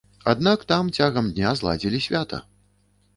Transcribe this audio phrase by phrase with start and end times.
[0.31, 2.41] Аднак там цягам дня зладзілі свята.